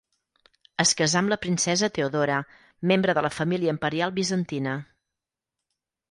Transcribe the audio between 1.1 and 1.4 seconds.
amb la